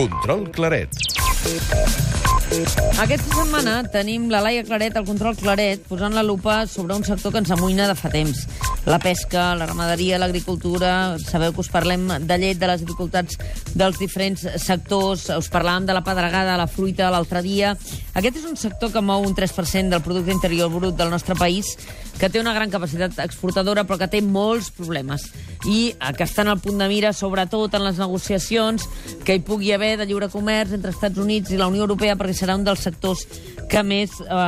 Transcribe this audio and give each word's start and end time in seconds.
Control 0.00 0.46
Claret. 0.48 0.88
Aquesta 3.02 3.34
setmana 3.34 3.74
tenim 3.92 4.30
la 4.32 4.38
Laia 4.40 4.62
Claret, 4.64 4.94
el 4.96 5.04
control 5.04 5.36
Claret, 5.36 5.82
posant 5.90 6.16
la 6.16 6.22
lupa 6.24 6.62
sobre 6.64 6.96
un 6.96 7.04
sector 7.04 7.34
que 7.34 7.42
ens 7.42 7.52
amoïna 7.52 7.84
de 7.90 7.96
fa 7.98 8.08
temps. 8.08 8.46
La 8.88 8.96
pesca, 9.02 9.50
la 9.60 9.68
ramaderia, 9.68 10.16
l'agricultura... 10.16 11.18
Sabeu 11.20 11.52
que 11.52 11.60
us 11.60 11.68
parlem 11.68 12.08
de 12.24 12.38
llet, 12.40 12.56
de 12.56 12.70
les 12.70 12.80
dificultats 12.80 13.36
dels 13.76 14.00
diferents 14.00 14.46
sectors. 14.64 15.26
Us 15.36 15.52
parlàvem 15.52 15.84
de 15.90 15.98
la 15.98 16.04
pedregada, 16.06 16.56
la 16.56 16.70
fruita 16.70 17.12
l'altre 17.12 17.44
dia. 17.44 17.74
Aquest 18.16 18.40
és 18.40 18.48
un 18.48 18.56
sector 18.56 18.94
que 18.96 19.04
mou 19.04 19.28
un 19.28 19.36
3% 19.36 19.92
del 19.92 20.06
producte 20.06 20.32
interior 20.32 20.72
brut 20.72 20.96
del 20.96 21.12
nostre 21.12 21.36
país, 21.36 21.76
que 22.16 22.32
té 22.32 22.40
una 22.40 22.56
gran 22.56 22.72
capacitat 22.72 23.20
exportadora, 23.20 23.84
però 23.84 24.00
que 24.00 24.08
té 24.16 24.24
molts 24.24 24.72
problemes. 24.72 25.28
I 25.68 25.92
que 26.16 26.24
estan 26.24 26.48
al 26.48 26.60
punt 26.60 26.78
de 26.80 26.88
mira, 26.88 27.12
sobretot 27.12 27.74
en 27.76 27.84
les 27.84 27.98
negociacions 28.00 28.86
que 29.26 29.36
hi 29.36 29.42
pugui 29.44 29.74
haver 29.76 29.96
de 30.00 30.06
lliure 30.08 30.30
comerç 30.32 30.72
entre 30.76 30.94
Estats 30.94 31.20
Units 31.20 31.52
i 31.52 31.58
la 31.60 31.68
Unió 31.68 31.84
Europea, 31.84 32.16
perquè 32.16 32.36
serà 32.38 32.56
un 32.56 32.64
dels 32.64 32.80
sectors 32.86 33.26
que 33.70 33.82
més 33.86 34.16
eh, 34.24 34.38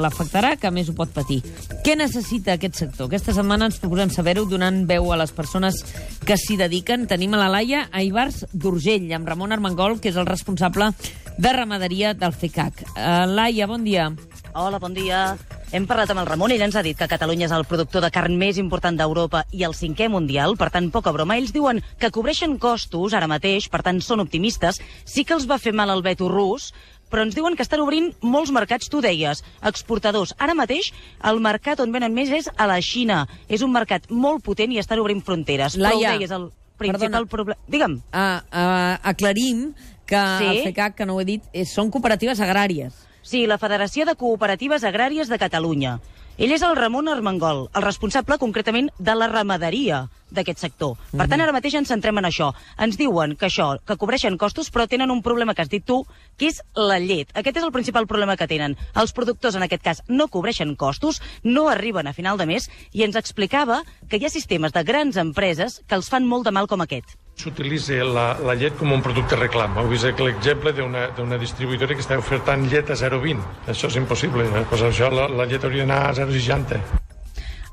l'afectarà, 0.00 0.54
que 0.60 0.70
més 0.70 0.88
ho 0.88 0.94
pot 0.96 1.10
patir. 1.12 1.40
Què 1.84 1.96
necessita 1.98 2.54
aquest 2.54 2.78
sector? 2.84 3.10
Aquesta 3.10 3.34
setmana 3.36 3.68
ens 3.68 3.80
proposem 3.82 4.12
saber-ho 4.14 4.46
donant 4.48 4.84
veu 4.88 5.10
a 5.12 5.18
les 5.20 5.34
persones 5.36 5.82
que 6.24 6.38
s'hi 6.40 6.56
dediquen. 6.60 7.08
Tenim 7.10 7.34
a 7.34 7.42
la 7.42 7.50
Laia 7.52 7.88
a 7.90 8.04
Ibars 8.06 8.44
d'Urgell, 8.52 9.10
amb 9.12 9.28
Ramon 9.28 9.52
Armengol, 9.52 9.98
que 10.00 10.12
és 10.14 10.20
el 10.20 10.30
responsable 10.30 10.92
de 11.36 11.52
ramaderia 11.52 12.14
del 12.14 12.32
FECAC. 12.32 12.84
Uh, 12.94 13.26
Laia, 13.26 13.66
bon 13.66 13.84
dia. 13.84 14.12
Hola, 14.54 14.78
bon 14.78 14.94
dia. 14.94 15.34
Hem 15.74 15.88
parlat 15.90 16.12
amb 16.12 16.22
el 16.22 16.28
Ramon, 16.28 16.52
ell 16.54 16.62
ens 16.62 16.76
ha 16.78 16.84
dit 16.86 16.94
que 16.94 17.08
Catalunya 17.10 17.48
és 17.48 17.54
el 17.56 17.64
productor 17.66 18.04
de 18.04 18.10
carn 18.14 18.36
més 18.38 18.60
important 18.62 18.94
d'Europa 18.94 19.42
i 19.50 19.64
el 19.66 19.74
cinquè 19.74 20.06
mundial, 20.12 20.54
per 20.54 20.68
tant, 20.70 20.92
poca 20.94 21.10
broma. 21.10 21.34
Ells 21.40 21.50
diuen 21.54 21.82
que 21.98 22.12
cobreixen 22.14 22.54
costos 22.62 23.16
ara 23.18 23.26
mateix, 23.26 23.66
per 23.72 23.82
tant, 23.82 23.98
són 23.98 24.22
optimistes. 24.22 24.78
Sí 25.04 25.26
que 25.26 25.34
els 25.34 25.48
va 25.50 25.58
fer 25.58 25.74
mal 25.74 25.90
el 25.90 26.04
veto 26.06 26.28
rus, 26.30 26.70
però 27.10 27.26
ens 27.26 27.34
diuen 27.34 27.58
que 27.58 27.66
estan 27.66 27.82
obrint 27.82 28.12
molts 28.22 28.54
mercats, 28.54 28.86
tu 28.90 29.02
deies, 29.02 29.42
exportadors. 29.66 30.36
Ara 30.38 30.54
mateix 30.54 30.92
el 31.26 31.42
mercat 31.42 31.82
on 31.82 31.90
venen 31.94 32.14
més 32.14 32.30
és 32.30 32.50
a 32.54 32.68
la 32.70 32.78
Xina. 32.78 33.24
És 33.48 33.66
un 33.66 33.74
mercat 33.74 34.06
molt 34.10 34.44
potent 34.46 34.70
i 34.70 34.78
estan 34.78 35.02
obrint 35.02 35.24
fronteres. 35.26 35.74
Laia, 35.74 35.98
però 35.98 36.14
ho 36.14 36.18
deies, 36.18 36.36
el 36.38 36.52
principal 36.78 37.26
problema... 37.30 37.58
Digue'm. 37.70 37.98
Uh, 38.10 38.38
uh, 38.50 38.94
aclarim 39.10 39.72
que 40.06 40.16
Sí. 40.38 40.44
el 40.46 40.62
FECAC, 40.64 40.94
que 40.94 41.06
no 41.06 41.14
ho 41.14 41.20
he 41.20 41.24
dit, 41.24 41.42
és, 41.52 41.70
són 41.72 41.90
cooperatives 41.90 42.40
agràries. 42.40 42.92
Sí, 43.22 43.46
la 43.46 43.56
Federació 43.58 44.04
de 44.04 44.16
Cooperatives 44.16 44.84
Agràries 44.84 45.28
de 45.28 45.38
Catalunya. 45.38 45.98
Ell 46.36 46.50
és 46.50 46.62
el 46.66 46.74
Ramon 46.74 47.06
Armengol, 47.08 47.68
el 47.72 47.82
responsable 47.82 48.36
concretament 48.38 48.90
de 48.98 49.14
la 49.14 49.28
ramaderia 49.28 50.08
d'aquest 50.34 50.58
sector. 50.58 50.96
Per 51.12 51.28
tant, 51.30 51.40
ara 51.40 51.54
mateix 51.54 51.76
ens 51.78 51.88
centrem 51.88 52.18
en 52.18 52.24
això. 52.24 52.52
Ens 52.76 52.98
diuen 52.98 53.36
que 53.36 53.46
això, 53.46 53.78
que 53.86 53.96
cobreixen 53.96 54.36
costos, 54.36 54.72
però 54.72 54.88
tenen 54.90 55.12
un 55.14 55.22
problema 55.22 55.54
que 55.54 55.62
has 55.62 55.70
dit 55.70 55.84
tu, 55.86 56.04
que 56.36 56.48
és 56.48 56.60
la 56.74 56.98
llet. 56.98 57.30
Aquest 57.38 57.56
és 57.56 57.62
el 57.62 57.70
principal 57.72 58.08
problema 58.10 58.36
que 58.36 58.48
tenen. 58.50 58.76
Els 58.96 59.12
productors, 59.12 59.54
en 59.54 59.62
aquest 59.62 59.82
cas, 59.84 60.02
no 60.08 60.26
cobreixen 60.26 60.74
costos, 60.74 61.22
no 61.44 61.68
arriben 61.68 62.08
a 62.08 62.12
final 62.12 62.36
de 62.36 62.46
mes, 62.46 62.68
i 62.92 63.04
ens 63.04 63.16
explicava 63.16 63.84
que 64.08 64.18
hi 64.18 64.26
ha 64.26 64.28
sistemes 64.30 64.72
de 64.72 64.82
grans 64.82 65.16
empreses 65.16 65.84
que 65.86 65.94
els 65.94 66.10
fan 66.10 66.26
molt 66.26 66.44
de 66.44 66.50
mal 66.50 66.66
com 66.66 66.82
aquest. 66.82 67.14
S'utilitza 67.34 68.04
la, 68.06 68.26
la 68.46 68.54
llet 68.54 68.76
com 68.78 68.92
un 68.94 69.02
producte 69.02 69.38
reclam. 69.38 69.74
Heu 69.80 69.90
vist 69.90 70.20
l'exemple 70.22 70.72
d'una 70.76 71.40
distribuïdora 71.42 71.96
que 71.98 72.04
està 72.06 72.18
ofertant 72.20 72.68
llet 72.70 72.94
a 72.94 72.98
0,20. 73.00 73.42
Això 73.74 73.90
és 73.90 73.98
impossible. 74.02 74.46
Eh? 74.46 74.66
Pues 74.70 74.86
això, 74.86 75.10
la, 75.10 75.26
la 75.28 75.48
llet 75.50 75.66
hauria 75.66 75.88
d'anar 75.88 76.04
a 76.10 76.14
0,60. 76.22 77.03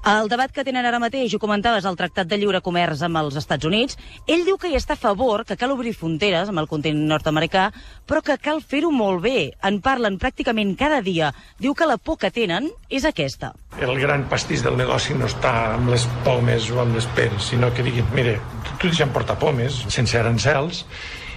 El 0.01 0.31
debat 0.33 0.49
que 0.49 0.63
tenen 0.65 0.81
ara 0.89 0.97
mateix, 0.97 1.29
ho 1.35 1.37
comentaves, 1.37 1.85
el 1.85 1.93
Tractat 1.93 2.25
de 2.25 2.39
Lliure 2.41 2.63
Comerç 2.65 3.03
amb 3.05 3.19
els 3.19 3.35
Estats 3.37 3.67
Units, 3.69 3.99
ell 4.25 4.41
diu 4.47 4.57
que 4.57 4.71
hi 4.71 4.79
està 4.79 4.95
a 4.95 4.97
favor, 4.97 5.43
que 5.45 5.53
cal 5.61 5.75
obrir 5.75 5.93
fronteres 5.93 6.49
amb 6.49 6.57
el 6.57 6.65
continent 6.71 7.03
nord-americà, 7.11 7.67
però 8.09 8.23
que 8.25 8.39
cal 8.41 8.63
fer-ho 8.65 8.89
molt 8.89 9.21
bé. 9.21 9.51
En 9.61 9.77
parlen 9.85 10.17
pràcticament 10.17 10.73
cada 10.79 11.03
dia. 11.05 11.29
Diu 11.61 11.77
que 11.77 11.85
la 11.85 11.99
por 12.01 12.17
que 12.17 12.33
tenen 12.33 12.71
és 12.89 13.05
aquesta. 13.05 13.53
El 13.77 13.93
gran 14.01 14.25
pastís 14.25 14.65
del 14.65 14.81
negoci 14.81 15.13
no 15.13 15.29
està 15.29 15.53
amb 15.75 15.93
les 15.93 16.09
pomes 16.25 16.71
o 16.73 16.81
amb 16.81 16.97
les 16.97 17.05
peres, 17.13 17.51
sinó 17.53 17.69
que 17.69 17.85
diguin, 17.85 18.09
mire, 18.17 18.39
tu 18.81 18.89
deixa'm 18.89 19.13
portar 19.13 19.37
pomes 19.37 19.83
sense 19.93 20.17
arancels, 20.17 20.87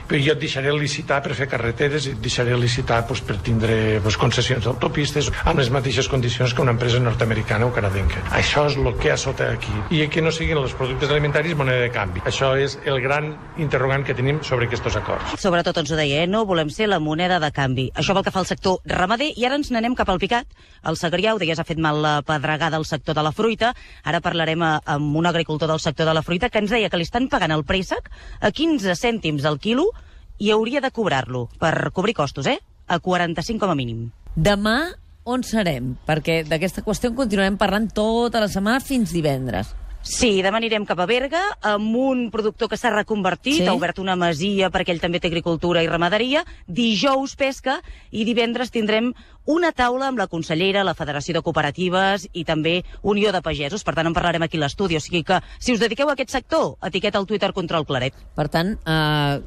però 0.09 0.21
jo 0.21 0.35
et 0.35 0.41
deixaré 0.41 0.73
licitar 0.75 1.21
per 1.25 1.35
fer 1.37 1.49
carreteres 1.51 2.09
i 2.09 2.15
et 2.15 2.21
deixaré 2.23 2.57
licitar 2.59 3.03
doncs, 3.09 3.23
per 3.25 3.39
tindre 3.45 4.01
doncs, 4.05 4.19
concessions 4.21 4.67
d'autopistes 4.67 5.31
amb 5.45 5.61
les 5.61 5.71
mateixes 5.73 6.09
condicions 6.13 6.55
que 6.55 6.63
una 6.63 6.75
empresa 6.75 7.01
nord-americana 7.03 7.69
o 7.69 7.73
canadenca. 7.75 8.23
Això 8.37 8.67
és 8.69 8.79
el 8.81 8.91
que 9.01 9.13
ha 9.13 9.19
sota 9.21 9.51
aquí. 9.53 9.73
I 9.95 10.07
que 10.13 10.23
no 10.23 10.33
siguin 10.35 10.61
els 10.61 10.75
productes 10.77 11.11
alimentaris 11.11 11.57
moneda 11.57 11.87
de 11.87 11.91
canvi. 11.95 12.23
Això 12.29 12.53
és 12.61 12.77
el 12.85 13.01
gran 13.05 13.33
interrogant 13.61 14.05
que 14.05 14.17
tenim 14.17 14.43
sobre 14.45 14.69
aquests 14.69 14.99
acords. 15.01 15.37
Sobretot 15.41 15.81
ens 15.81 15.93
ho 15.93 15.99
deia, 15.99 16.23
eh? 16.23 16.29
no 16.31 16.45
volem 16.49 16.71
ser 16.71 16.89
la 16.91 17.01
moneda 17.01 17.41
de 17.43 17.51
canvi. 17.55 17.89
Això 17.95 18.17
pel 18.17 18.27
que 18.27 18.35
fa 18.35 18.43
al 18.43 18.49
sector 18.51 18.81
ramader, 18.91 19.33
i 19.37 19.47
ara 19.49 19.59
ens 19.61 19.73
n'anem 19.73 19.97
cap 19.97 20.11
al 20.13 20.21
picat. 20.23 20.49
El 20.85 20.99
segrià, 21.01 21.35
ho 21.35 21.41
deies, 21.41 21.59
ha 21.59 21.67
fet 21.67 21.81
mal 21.81 22.03
la 22.05 22.15
pedregada 22.27 22.77
al 22.81 22.87
sector 22.89 23.17
de 23.17 23.25
la 23.25 23.33
fruita. 23.33 23.73
Ara 24.05 24.21
parlarem 24.25 24.63
amb 24.65 25.17
un 25.17 25.27
agricultor 25.27 25.71
del 25.71 25.81
sector 25.81 26.07
de 26.07 26.15
la 26.15 26.23
fruita 26.23 26.51
que 26.51 26.61
ens 26.61 26.75
deia 26.75 26.91
que 26.93 27.01
li 27.01 27.09
estan 27.09 27.31
pagant 27.33 27.55
el 27.55 27.65
préssec 27.65 28.11
a 28.41 28.53
15 28.53 28.97
cèntims 29.01 29.49
al 29.49 29.59
quilo 29.59 29.94
i 30.39 30.51
hauria 30.51 30.81
de 30.81 30.91
cobrar-lo 30.91 31.49
per 31.61 31.91
cobrir 31.93 32.15
costos, 32.15 32.47
eh? 32.47 32.59
A 32.87 32.99
45 32.99 33.61
com 33.61 33.73
a 33.73 33.79
mínim. 33.79 34.11
Demà 34.35 34.93
on 35.25 35.45
serem? 35.47 35.95
Perquè 36.07 36.43
d'aquesta 36.45 36.85
qüestió 36.85 37.11
en 37.11 37.17
continuarem 37.17 37.57
parlant 37.57 37.89
tota 37.95 38.43
la 38.43 38.51
setmana 38.53 38.83
fins 38.85 39.15
divendres. 39.15 39.73
Sí, 40.05 40.43
demà 40.45 40.59
anirem 40.61 40.85
cap 40.85 40.99
a 41.01 41.07
Berga 41.09 41.41
amb 41.65 41.95
un 41.97 42.27
productor 42.31 42.69
que 42.69 42.77
s'ha 42.77 42.91
reconvertit, 42.93 43.63
Sí. 43.63 43.67
ha 43.67 43.73
obert 43.73 43.99
una 43.99 44.17
masia 44.21 44.69
perquè 44.71 44.91
ell 44.93 45.01
també 45.01 45.19
té 45.19 45.29
agricultura 45.29 45.83
i 45.83 45.89
ramaderia, 45.89 46.45
dijous 46.69 47.35
pesca 47.41 47.81
i 48.13 48.25
divendres 48.29 48.71
tindrem 48.71 49.15
una 49.47 49.73
taula 49.73 50.09
amb 50.09 50.19
la 50.19 50.27
consellera, 50.27 50.85
la 50.85 50.95
Federació 50.95 51.33
de 51.35 51.43
Cooperatives 51.43 52.29
i 52.35 52.45
també 52.45 52.85
Unió 53.03 53.33
de 53.33 53.41
Pagesos. 53.41 53.83
Per 53.85 53.95
tant, 53.95 54.07
en 54.07 54.13
parlarem 54.17 54.43
aquí 54.43 54.57
a 54.59 54.61
l'estudi. 54.61 54.97
O 54.97 55.01
sigui 55.01 55.23
que, 55.25 55.41
si 55.59 55.73
us 55.73 55.81
dediqueu 55.81 56.09
a 56.09 56.13
aquest 56.13 56.31
sector, 56.31 56.77
etiqueta 56.83 57.19
al 57.19 57.27
Twitter 57.27 57.53
Control 57.53 57.85
Claret. 57.87 58.15
Per 58.37 58.49
tant, 58.49 58.79
eh, 58.87 59.41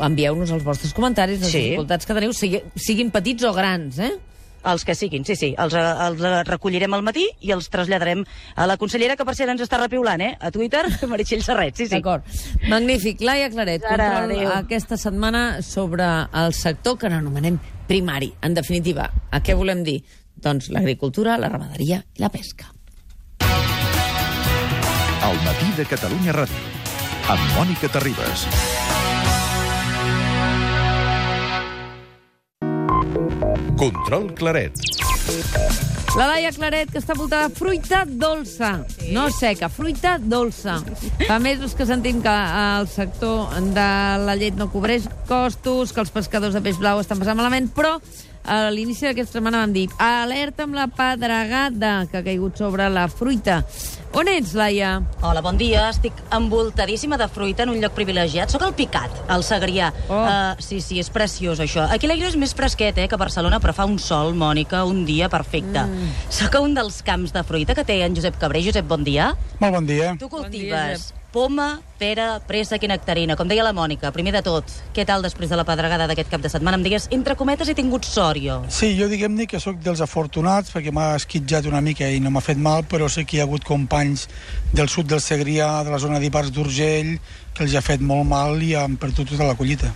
envieu-nos 0.00 0.50
els 0.50 0.62
vostres 0.64 0.92
comentaris, 0.92 1.40
les 1.40 1.50
Sí. 1.50 1.58
dificultats 1.70 2.06
que 2.06 2.14
teniu, 2.14 2.32
sigui, 2.32 2.62
siguin 2.76 3.10
petits 3.10 3.44
o 3.44 3.52
grans, 3.52 3.98
eh? 3.98 4.12
Els 4.64 4.84
que 4.86 4.94
siguin, 4.94 5.24
sí, 5.26 5.34
sí. 5.36 5.54
Els, 5.58 5.74
eh, 5.74 5.82
els 6.06 6.20
eh, 6.22 6.42
recollirem 6.46 6.94
al 6.94 7.02
matí 7.02 7.24
i 7.40 7.50
els 7.54 7.68
traslladarem 7.72 8.24
a 8.54 8.66
la 8.70 8.76
consellera, 8.78 9.16
que 9.18 9.24
per 9.26 9.34
cert 9.34 9.50
ens 9.50 9.62
està 9.64 9.80
repiulant, 9.80 10.20
eh? 10.22 10.36
A 10.40 10.50
Twitter, 10.54 10.84
Meritxell 11.10 11.42
Serret, 11.42 11.76
sí, 11.76 11.86
sí. 11.88 11.96
D'acord. 11.96 12.22
Magnífic. 12.70 13.20
Laia 13.26 13.50
Claret, 13.50 13.82
Ara, 13.84 14.08
control 14.20 14.36
adéu. 14.38 14.52
aquesta 14.60 14.96
setmana 14.96 15.62
sobre 15.62 16.06
el 16.44 16.54
sector 16.54 16.98
que 16.98 17.10
n'anomenem 17.10 17.58
primari. 17.88 18.32
En 18.42 18.54
definitiva, 18.54 19.10
a 19.30 19.42
què 19.42 19.54
volem 19.58 19.82
dir? 19.86 20.00
Doncs 20.42 20.70
l'agricultura, 20.74 21.36
la 21.38 21.50
ramaderia 21.52 22.00
i 22.16 22.22
la 22.22 22.30
pesca. 22.30 22.70
El 25.22 25.36
matí 25.46 25.68
de 25.76 25.84
Catalunya 25.86 26.32
Ràdio. 26.34 26.64
Amb 27.30 27.52
Mònica 27.56 27.88
Terribas. 27.94 28.46
Control 33.82 34.32
Claret. 34.34 34.78
La 36.14 36.28
Laia 36.28 36.52
Claret, 36.54 36.92
que 36.92 37.00
està 37.00 37.16
voltada 37.18 37.48
de 37.48 37.56
fruita 37.58 38.04
dolça, 38.06 38.68
sí. 38.92 39.08
no 39.10 39.24
seca, 39.34 39.66
fruita 39.66 40.12
dolça. 40.22 40.76
Fa 41.24 41.40
mesos 41.42 41.74
que 41.74 41.82
sentim 41.88 42.20
que 42.22 42.30
el 42.60 42.86
sector 42.86 43.50
de 43.74 43.88
la 44.22 44.36
llet 44.38 44.54
no 44.54 44.68
cobreix 44.70 45.08
costos, 45.26 45.90
que 45.90 45.98
els 46.04 46.14
pescadors 46.14 46.54
de 46.54 46.62
peix 46.62 46.78
blau 46.78 47.02
estan 47.02 47.18
passant 47.18 47.40
malament, 47.40 47.72
però 47.74 47.96
a 48.44 48.70
l'inici 48.74 49.06
d'aquesta 49.06 49.38
setmana 49.38 49.62
vam 49.62 49.72
dir 49.74 49.86
alerta 50.02 50.66
amb 50.66 50.76
la 50.76 50.88
pedregada 50.90 52.06
que 52.10 52.20
ha 52.20 52.24
caigut 52.26 52.58
sobre 52.58 52.88
la 52.90 53.06
fruita. 53.08 53.62
On 54.12 54.28
ets, 54.28 54.52
Laia? 54.52 54.98
Hola, 55.24 55.40
bon 55.40 55.56
dia. 55.56 55.86
Estic 55.88 56.18
envoltadíssima 56.36 57.16
de 57.16 57.28
fruita 57.32 57.64
en 57.64 57.72
un 57.72 57.78
lloc 57.80 57.94
privilegiat. 57.96 58.52
Soc 58.52 58.66
al 58.66 58.74
Picat, 58.76 59.22
al 59.32 59.44
Segrià. 59.46 59.88
Oh. 60.10 60.18
Uh, 60.18 60.60
sí, 60.60 60.82
sí, 60.84 60.98
és 61.00 61.08
preciós, 61.12 61.62
això. 61.64 61.86
Aquí 61.88 62.10
l'aire 62.10 62.28
és 62.28 62.36
més 62.36 62.52
fresquet, 62.58 63.00
eh, 63.00 63.08
que 63.08 63.16
a 63.16 63.22
Barcelona, 63.22 63.62
però 63.62 63.72
fa 63.76 63.88
un 63.88 63.96
sol, 64.02 64.36
Mònica, 64.36 64.84
un 64.84 65.06
dia 65.08 65.30
perfecte. 65.32 65.86
Mm. 65.86 66.12
Soc 66.42 66.58
a 66.58 66.62
un 66.66 66.76
dels 66.76 67.00
camps 67.06 67.32
de 67.32 67.46
fruita 67.48 67.78
que 67.78 67.86
té 67.88 68.02
en 68.04 68.18
Josep 68.18 68.36
Cabré. 68.42 68.60
Josep, 68.66 68.84
bon 68.84 69.06
dia. 69.06 69.32
Molt 69.64 69.80
bon 69.80 69.88
dia. 69.88 70.12
Tu 70.20 70.28
Bon 70.28 70.44
dia, 70.44 70.50
cultives 70.50 71.08
Josep. 71.08 71.21
Poma, 71.32 71.80
pera, 71.98 72.36
préssec 72.46 72.84
i 72.84 72.90
nectarina. 72.90 73.34
Com 73.38 73.48
deia 73.48 73.64
la 73.64 73.72
Mònica, 73.72 74.12
primer 74.14 74.34
de 74.36 74.42
tot, 74.44 74.68
què 74.94 75.06
tal 75.08 75.24
després 75.24 75.50
de 75.50 75.56
la 75.58 75.64
pedregada 75.64 76.06
d'aquest 76.10 76.30
cap 76.30 76.44
de 76.44 76.50
setmana? 76.52 76.76
Em 76.78 76.84
digues, 76.84 77.08
entre 77.14 77.36
cometes, 77.40 77.70
he 77.72 77.76
tingut 77.78 78.06
sort, 78.06 78.40
jo. 78.42 78.60
Sí, 78.68 78.92
jo 78.98 79.08
diguem-ne 79.10 79.48
que 79.48 79.60
sóc 79.62 79.80
dels 79.82 80.04
afortunats 80.04 80.74
perquè 80.74 80.92
m'ha 80.92 81.14
esquitjat 81.16 81.66
una 81.70 81.80
mica 81.80 82.08
i 82.10 82.20
no 82.20 82.30
m'ha 82.30 82.44
fet 82.44 82.60
mal, 82.60 82.84
però 82.84 83.08
sé 83.08 83.24
que 83.24 83.38
hi 83.38 83.42
ha 83.42 83.48
hagut 83.48 83.64
companys 83.64 84.28
del 84.72 84.92
sud 84.92 85.08
del 85.08 85.24
Segrià, 85.24 85.72
de 85.86 85.94
la 85.94 86.02
zona 86.02 86.20
d'Ibars 86.20 86.52
d'Urgell, 86.52 87.16
que 87.56 87.64
els 87.64 87.74
ha 87.74 87.84
fet 87.84 88.04
molt 88.04 88.28
mal 88.28 88.60
i 88.62 88.74
han 88.76 88.98
perdut 89.00 89.32
tota 89.32 89.48
la 89.48 89.56
collita. 89.56 89.92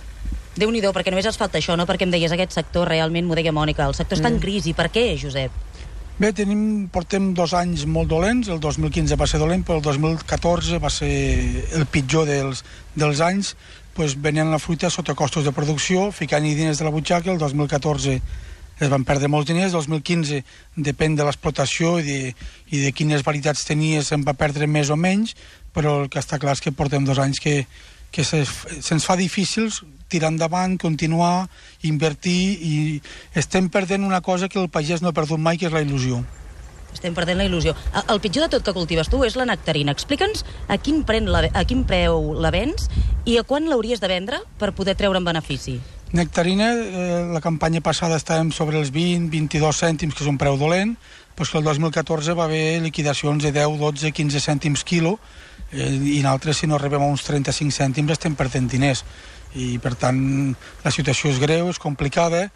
déu 0.57 0.71
nhi 0.73 0.81
perquè 0.81 1.11
només 1.13 1.25
els 1.29 1.37
falta 1.37 1.59
això, 1.59 1.77
no? 1.77 1.85
Perquè 1.85 2.03
em 2.07 2.11
deies, 2.11 2.31
aquest 2.31 2.51
sector, 2.51 2.87
realment, 2.89 3.27
m'ho 3.27 3.35
deia 3.35 3.53
Mònica, 3.53 3.85
el 3.85 3.93
sector 3.93 4.17
està 4.17 4.27
en 4.27 4.39
crisi. 4.41 4.73
Per 4.73 4.89
què, 4.89 5.13
Josep? 5.21 5.66
Bé, 6.17 6.31
tenim, 6.33 6.87
portem 6.89 7.27
dos 7.37 7.51
anys 7.53 7.83
molt 7.85 8.09
dolents, 8.09 8.47
el 8.49 8.57
2015 8.57 9.13
va 9.21 9.27
ser 9.29 9.37
dolent, 9.37 9.61
però 9.61 9.75
el 9.77 9.83
2014 9.85 10.79
va 10.81 10.89
ser 10.89 11.09
el 11.77 11.83
pitjor 11.93 12.25
dels, 12.25 12.63
dels 12.97 13.21
anys, 13.21 13.51
pues, 13.93 14.15
venent 14.17 14.49
la 14.49 14.57
fruita 14.57 14.89
sota 14.89 15.13
costos 15.13 15.45
de 15.45 15.53
producció, 15.53 16.07
ficant-hi 16.09 16.55
diners 16.57 16.81
de 16.81 16.87
la 16.87 16.93
butxaca, 16.95 17.29
el 17.29 17.37
2014 17.37 18.15
es 18.17 18.89
van 18.89 19.05
perdre 19.05 19.29
molts 19.29 19.51
diners, 19.51 19.75
el 19.77 19.85
2015 19.85 20.41
depèn 20.89 21.13
de 21.19 21.27
l'explotació 21.27 21.99
i, 22.01 22.07
de, 22.09 22.33
i 22.73 22.81
de 22.87 22.91
quines 22.97 23.21
varietats 23.21 23.61
tenies, 23.69 24.09
se'n 24.09 24.25
va 24.25 24.33
perdre 24.33 24.65
més 24.65 24.89
o 24.89 24.97
menys, 24.97 25.35
però 25.69 25.99
el 26.01 26.09
que 26.09 26.17
està 26.17 26.41
clar 26.41 26.57
és 26.57 26.65
que 26.65 26.73
portem 26.73 27.05
dos 27.05 27.21
anys 27.21 27.37
que, 27.45 27.59
que 28.17 28.25
se'ns 28.25 28.49
se 28.81 28.97
fa 29.05 29.13
difícil 29.15 29.69
tirar 30.09 30.31
endavant, 30.33 30.73
continuar, 30.81 31.51
invertir 31.85 32.57
i 32.65 32.73
estem 33.37 33.67
perdent 33.69 34.07
una 34.07 34.23
cosa 34.25 34.49
que 34.49 34.57
el 34.57 34.71
pagès 34.73 35.03
no 35.03 35.11
ha 35.11 35.13
perdut 35.13 35.37
mai, 35.37 35.59
que 35.61 35.67
és 35.69 35.75
la 35.75 35.83
il·lusió. 35.85 36.23
Estem 36.95 37.13
perdent 37.13 37.37
la 37.37 37.45
il·lusió. 37.45 37.75
El, 37.99 38.21
pitjor 38.23 38.47
de 38.47 38.55
tot 38.55 38.65
que 38.65 38.73
cultives 38.73 39.11
tu 39.11 39.21
és 39.27 39.37
la 39.37 39.45
nectarina. 39.45 39.93
Explica'ns 39.93 40.41
a 40.65 40.79
quin, 40.81 41.03
pren 41.05 41.29
la, 41.29 41.43
a 41.53 41.63
quin 41.69 41.83
preu 41.85 42.33
la 42.41 42.49
vens 42.55 42.87
i 43.29 43.37
a 43.37 43.45
quan 43.45 43.69
l'hauries 43.69 44.01
de 44.01 44.09
vendre 44.09 44.41
per 44.57 44.71
poder 44.73 44.97
treure'n 44.97 45.27
benefici. 45.27 45.77
Nectarina, 46.17 46.71
eh, 46.73 47.21
la 47.35 47.43
campanya 47.43 47.83
passada 47.85 48.17
estàvem 48.17 48.49
sobre 48.55 48.79
els 48.79 48.89
20, 48.95 49.29
22 49.29 49.83
cèntims, 49.83 50.15
que 50.15 50.25
és 50.25 50.31
un 50.31 50.39
preu 50.41 50.57
dolent, 50.57 50.95
però 51.37 51.51
que 51.51 51.59
el 51.59 51.69
2014 51.69 52.33
va 52.33 52.47
haver 52.47 52.81
liquidacions 52.81 53.43
de 53.45 53.51
10, 53.53 53.77
12, 53.77 54.15
15 54.15 54.41
cèntims 54.41 54.87
quilo, 54.87 55.19
eh, 55.71 55.91
i 56.17 56.21
nosaltres, 56.23 56.61
si 56.61 56.67
no 56.67 56.77
arribem 56.77 57.03
a 57.03 57.09
uns 57.11 57.25
35 57.27 57.75
cèntims, 57.75 58.13
estem 58.15 58.35
perdent 58.35 58.69
diners. 58.71 59.03
I, 59.57 59.77
per 59.81 59.95
tant, 59.95 60.19
la 60.83 60.91
situació 60.93 61.31
és 61.31 61.39
greu, 61.41 61.69
és 61.71 61.79
complicada, 61.81 62.47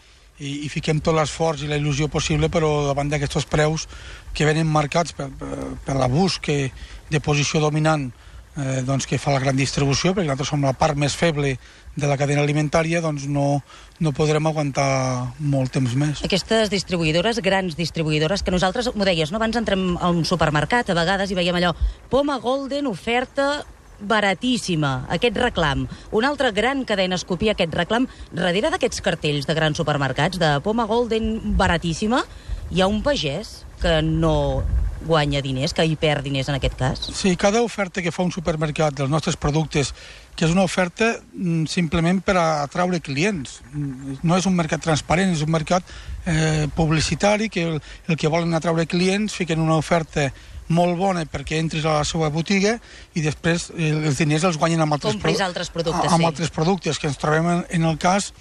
i, 0.42 0.66
i 0.66 0.70
fiquem 0.74 1.00
tot 1.04 1.16
l'esforç 1.16 1.64
i 1.64 1.70
la 1.70 1.78
il·lusió 1.80 2.10
possible, 2.12 2.50
però 2.50 2.88
davant 2.90 3.10
d'aquests 3.12 3.48
preus 3.50 3.88
que 4.34 4.48
venen 4.48 4.70
marcats 4.70 5.16
per, 5.18 5.30
per, 5.38 5.72
per 5.86 5.98
l'abús 5.98 6.40
de 6.42 7.20
posició 7.24 7.62
dominant 7.62 8.10
eh, 8.58 8.82
doncs 8.88 9.08
que 9.08 9.20
fa 9.22 9.34
la 9.36 9.42
gran 9.44 9.58
distribució, 9.58 10.14
perquè 10.14 10.28
nosaltres 10.28 10.52
som 10.52 10.64
la 10.66 10.74
part 10.78 10.98
més 11.00 11.16
feble 11.16 11.56
de 11.96 12.08
la 12.08 12.18
cadena 12.20 12.44
alimentària, 12.44 13.02
doncs 13.04 13.28
no, 13.28 13.62
no 14.00 14.14
podrem 14.16 14.48
aguantar 14.48 15.34
molt 15.40 15.74
temps 15.76 15.96
més. 16.00 16.24
Aquestes 16.28 16.72
distribuïdores, 16.72 17.42
grans 17.44 17.76
distribuïdores, 17.80 18.44
que 18.44 18.54
nosaltres, 18.54 18.92
m'ho 18.96 19.08
deies, 19.08 19.32
no? 19.32 19.40
abans 19.42 19.60
entrem 19.60 19.96
a 20.00 20.12
un 20.12 20.24
supermercat, 20.28 20.92
a 20.92 20.98
vegades, 20.98 21.32
i 21.32 21.38
veiem 21.38 21.60
allò, 21.60 21.76
poma 22.12 22.40
golden, 22.44 22.90
oferta 22.92 23.64
baratíssima, 24.02 25.06
aquest 25.14 25.38
reclam. 25.38 25.86
Una 26.12 26.32
altra 26.32 26.50
gran 26.52 26.86
cadena 26.90 27.20
es 27.20 27.26
copia 27.28 27.54
aquest 27.54 27.76
reclam. 27.78 28.08
Darrere 28.34 28.72
d'aquests 28.74 29.04
cartells 29.06 29.46
de 29.46 29.54
grans 29.54 29.78
supermercats, 29.78 30.40
de 30.42 30.56
poma 30.66 30.88
golden 30.90 31.54
baratíssima, 31.60 32.24
hi 32.72 32.82
ha 32.82 32.90
un 32.90 33.04
pagès 33.06 33.62
que 33.82 34.00
no 34.02 34.64
guanya 35.06 35.42
diners, 35.42 35.74
que 35.74 35.86
hi 35.86 35.96
perd 36.00 36.26
diners 36.28 36.50
en 36.52 36.58
aquest 36.58 36.78
cas? 36.80 37.02
Sí, 37.16 37.36
cada 37.40 37.62
oferta 37.66 38.04
que 38.04 38.14
fa 38.14 38.24
un 38.24 38.32
supermercat 38.34 38.96
dels 38.98 39.12
nostres 39.12 39.38
productes, 39.40 39.94
que 40.36 40.46
és 40.48 40.54
una 40.54 40.66
oferta 40.68 41.14
mm, 41.34 41.66
simplement 41.72 42.22
per 42.26 42.38
a 42.40 42.46
atraure 42.68 43.02
clients. 43.04 43.60
Mm, 43.74 44.22
no 44.24 44.38
és 44.38 44.48
un 44.50 44.56
mercat 44.58 44.84
transparent, 44.84 45.34
és 45.34 45.44
un 45.46 45.52
mercat 45.52 45.84
eh, 46.26 46.68
publicitari 46.76 47.50
que 47.50 47.68
el, 47.68 47.82
el 48.08 48.18
que 48.18 48.32
volen 48.32 48.54
atraure 48.58 48.88
clients 48.90 49.36
fiquen 49.38 49.62
una 49.64 49.80
oferta 49.82 50.30
molt 50.72 50.96
bona 50.96 51.26
perquè 51.28 51.60
entris 51.60 51.84
a 51.84 51.98
la 52.00 52.08
seva 52.08 52.30
botiga 52.32 52.78
i 53.18 53.24
després 53.26 53.70
eh, 53.76 53.92
els 53.92 54.22
diners 54.22 54.48
els 54.48 54.60
guanyen 54.62 54.86
amb 54.86 54.96
altres, 54.96 55.18
Compris 55.18 55.44
altres 55.44 55.72
productes, 55.74 56.08
amb 56.08 56.24
sí. 56.24 56.30
altres 56.30 56.54
productes 56.56 57.00
que 57.02 57.10
ens 57.12 57.20
trobem 57.20 57.50
en, 57.58 57.64
en 57.70 57.90
el 57.92 58.00
cas 58.02 58.32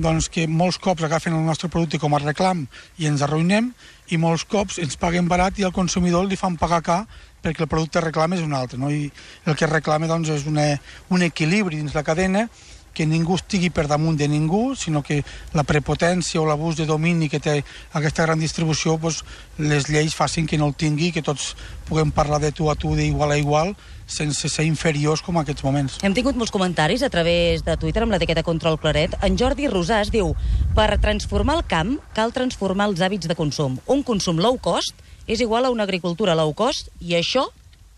doncs, 0.00 0.30
que 0.32 0.46
molts 0.48 0.78
cops 0.80 1.04
agafen 1.04 1.36
el 1.36 1.44
nostre 1.44 1.68
producte 1.68 2.00
com 2.00 2.14
a 2.16 2.22
reclam 2.22 2.64
i 2.98 3.08
ens 3.10 3.22
arruïnem 3.22 3.70
i 4.10 4.18
molts 4.18 4.46
cops 4.48 4.80
ens 4.82 4.96
paguen 5.00 5.28
barat 5.28 5.60
i 5.60 5.66
al 5.66 5.76
consumidor 5.76 6.26
li 6.26 6.40
fan 6.40 6.56
pagar 6.60 6.82
car 6.82 7.00
perquè 7.40 7.64
el 7.64 7.70
producte 7.70 8.02
reclama 8.02 8.36
és 8.36 8.44
un 8.44 8.56
altre. 8.56 8.78
No? 8.80 8.90
I 8.90 9.08
el 9.46 9.56
que 9.56 9.68
reclama 9.68 10.08
doncs, 10.10 10.32
és 10.32 10.46
una, 10.48 10.66
un 11.08 11.24
equilibri 11.24 11.80
dins 11.80 11.96
la 11.96 12.04
cadena 12.04 12.48
que 12.92 13.06
ningú 13.06 13.36
estigui 13.38 13.70
per 13.70 13.86
damunt 13.86 14.16
de 14.18 14.26
ningú, 14.28 14.74
sinó 14.74 15.02
que 15.06 15.20
la 15.54 15.62
prepotència 15.62 16.40
o 16.40 16.46
l'abús 16.48 16.76
de 16.76 16.88
domini 16.88 17.28
que 17.30 17.38
té 17.38 17.60
aquesta 17.94 18.26
gran 18.26 18.40
distribució, 18.42 18.96
doncs, 18.98 19.22
les 19.62 19.86
lleis 19.88 20.16
facin 20.16 20.46
que 20.46 20.58
no 20.58 20.66
el 20.70 20.74
tingui, 20.74 21.12
que 21.14 21.22
tots 21.22 21.54
puguem 21.88 22.10
parlar 22.10 22.40
de 22.42 22.50
tu 22.52 22.70
a 22.70 22.74
tu, 22.74 22.96
d'igual 22.98 23.36
a 23.36 23.38
igual, 23.38 23.76
sense 24.10 24.50
ser 24.50 24.66
inferiors 24.66 25.22
com 25.22 25.38
aquests 25.40 25.64
moments. 25.64 25.98
Hem 26.04 26.14
tingut 26.16 26.38
molts 26.38 26.52
comentaris 26.54 27.04
a 27.06 27.10
través 27.12 27.64
de 27.66 27.76
Twitter 27.80 28.04
amb 28.04 28.14
l'etiqueta 28.14 28.44
Control 28.46 28.78
Claret. 28.82 29.16
En 29.26 29.38
Jordi 29.38 29.70
Rosàs 29.70 30.10
diu 30.12 30.34
per 30.76 30.90
transformar 31.02 31.60
el 31.60 31.64
camp 31.70 31.96
cal 32.16 32.34
transformar 32.36 32.90
els 32.90 33.00
hàbits 33.00 33.30
de 33.30 33.38
consum. 33.38 33.78
Un 33.86 34.02
consum 34.02 34.42
low 34.42 34.58
cost 34.58 34.98
és 35.30 35.40
igual 35.40 35.64
a 35.64 35.70
una 35.70 35.86
agricultura 35.86 36.34
low 36.34 36.52
cost 36.58 36.90
i 37.00 37.14
això 37.18 37.46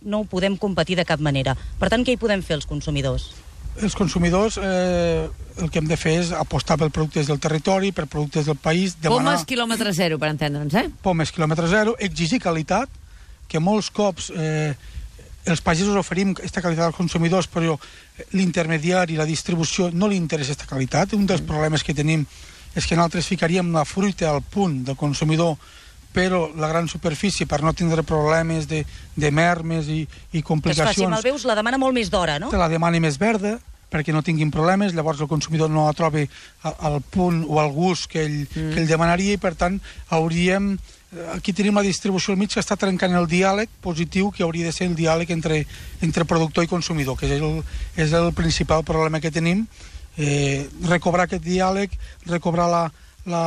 no 0.03 0.23
ho 0.23 0.29
podem 0.29 0.59
competir 0.59 0.99
de 0.99 1.07
cap 1.09 1.23
manera. 1.23 1.57
Per 1.79 1.89
tant, 1.89 2.05
què 2.05 2.15
hi 2.15 2.21
podem 2.21 2.43
fer 2.43 2.59
els 2.59 2.69
consumidors? 2.69 3.31
els 3.81 3.95
consumidors 3.97 4.59
eh, 4.61 5.29
el 5.63 5.71
que 5.71 5.81
hem 5.81 5.87
de 5.89 5.97
fer 5.97 6.17
és 6.21 6.33
apostar 6.37 6.77
per 6.81 6.91
productes 6.93 7.29
del 7.31 7.41
territori, 7.41 7.93
per 7.93 8.07
productes 8.11 8.49
del 8.49 8.59
país, 8.61 8.97
demanar... 9.01 9.33
Pomes 9.33 9.47
quilòmetre 9.49 9.93
zero, 9.97 10.19
per 10.21 10.33
entendre'ns, 10.33 10.77
eh? 10.77 10.89
Pomes 11.05 11.33
quilòmetre 11.33 11.69
zero, 11.71 11.95
exigir 12.01 12.41
qualitat, 12.43 12.91
que 13.49 13.61
molts 13.61 13.91
cops 13.93 14.31
eh, 14.33 14.73
els 15.45 15.61
pagesos 15.61 15.97
oferim 15.99 16.31
aquesta 16.37 16.63
qualitat 16.63 16.87
als 16.91 16.97
consumidors, 16.97 17.49
però 17.51 17.75
l'intermediari, 18.33 19.17
la 19.19 19.27
distribució, 19.27 19.91
no 19.93 20.09
li 20.09 20.17
interessa 20.17 20.53
aquesta 20.55 20.71
qualitat. 20.71 21.15
Un 21.19 21.27
dels 21.27 21.43
problemes 21.47 21.83
que 21.83 21.95
tenim 21.95 22.25
és 22.75 22.87
que 22.87 22.97
nosaltres 22.97 23.27
ficaríem 23.29 23.73
la 23.75 23.85
fruita 23.85 24.31
al 24.31 24.43
punt 24.43 24.83
del 24.87 24.97
consumidor 24.97 25.57
però 26.13 26.51
la 26.61 26.69
gran 26.69 26.89
superfície, 26.93 27.47
per 27.49 27.63
no 27.65 27.73
tindre 27.73 28.03
problemes 28.05 28.67
de, 28.69 28.83
de 29.17 29.31
mermes 29.33 29.87
i, 29.89 30.03
i 30.05 30.07
Que 30.31 30.39
es 30.43 30.45
complicacions... 30.45 30.93
faci 30.93 31.07
malveus 31.09 31.47
la 31.49 31.55
demana 31.57 31.79
molt 31.81 31.97
més 31.97 32.11
d'hora, 32.13 32.35
no? 32.39 32.51
te 32.53 32.61
la 32.61 32.69
demani 32.69 33.01
més 33.01 33.17
verda 33.17 33.55
perquè 33.93 34.13
no 34.13 34.21
tinguin 34.25 34.51
problemes, 34.53 34.93
llavors 34.93 35.21
el 35.25 35.29
consumidor 35.29 35.71
no 35.73 35.87
la 35.87 35.95
trobi 35.97 36.27
a- 36.69 36.75
al 36.89 37.01
punt 37.01 37.47
o 37.49 37.57
al 37.61 37.73
gust 37.73 38.11
que 38.13 38.27
ell, 38.27 38.43
mm. 38.45 38.75
que 38.75 38.81
ell 38.83 38.89
demanaria 38.93 39.39
i 39.39 39.41
per 39.41 39.55
tant 39.57 39.81
hauríem 40.13 40.75
aquí 41.35 41.53
tenim 41.53 41.77
la 41.77 41.85
distribució 41.85 42.33
al 42.33 42.41
mig 42.41 42.53
que 42.53 42.61
està 42.63 42.77
trencant 42.81 43.15
el 43.17 43.29
diàleg 43.29 43.71
positiu 43.85 44.31
que 44.33 44.45
hauria 44.47 44.69
de 44.69 44.73
ser 44.73 44.89
el 44.89 44.97
diàleg 44.97 45.31
entre, 45.35 45.63
entre 46.01 46.25
productor 46.25 46.65
i 46.65 46.71
consumidor, 46.71 47.19
que 47.21 47.29
és 47.29 47.41
el, 47.41 47.63
és 47.97 48.13
el 48.17 48.33
principal 48.33 48.85
problema 48.85 49.21
que 49.21 49.33
tenim 49.35 49.67
eh, 50.17 50.69
recobrar 50.89 51.29
aquest 51.29 51.45
diàleg 51.45 51.93
recobrar 52.27 52.69
la, 52.71 52.85
la, 53.27 53.43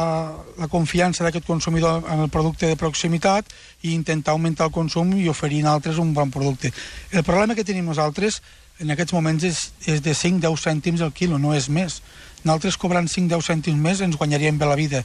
la 0.57 0.67
confiança 0.71 1.25
d'aquest 1.25 1.47
consumidor 1.47 2.05
en 2.11 2.21
el 2.25 2.29
producte 2.29 2.69
de 2.69 2.77
proximitat 2.79 3.49
i 3.81 3.93
intentar 3.93 4.35
augmentar 4.35 4.69
el 4.69 4.75
consum 4.75 5.15
i 5.17 5.29
oferir 5.29 5.65
a 5.65 5.73
altres 5.73 5.97
un 5.97 6.13
bon 6.13 6.31
producte. 6.31 6.71
El 7.11 7.23
problema 7.23 7.55
que 7.55 7.65
tenim 7.65 7.85
nosaltres 7.85 8.41
en 8.79 8.91
aquests 8.91 9.15
moments 9.15 9.43
és, 9.47 9.71
és 9.87 10.01
de 10.03 10.11
5-10 10.11 10.61
cèntims 10.61 11.01
al 11.01 11.13
quilo, 11.15 11.39
no 11.39 11.53
és 11.55 11.69
més. 11.69 12.01
Nosaltres 12.43 12.77
cobrant 12.77 13.07
5-10 13.07 13.47
cèntims 13.47 13.81
més 13.81 14.01
ens 14.03 14.17
guanyaríem 14.19 14.59
bé 14.59 14.67
la 14.67 14.75
vida. 14.79 15.03